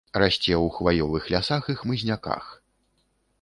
[0.21, 2.49] Расце ў хваёвых лясах і хмызняках.